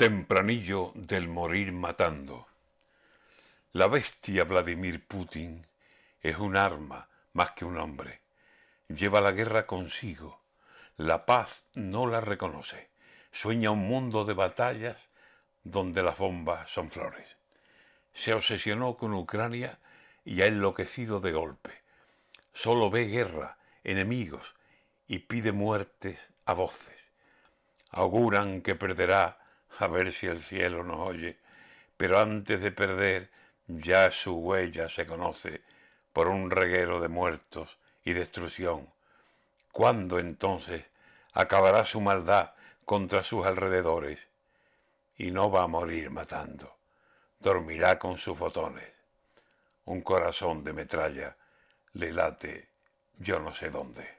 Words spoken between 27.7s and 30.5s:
Auguran que perderá a ver si el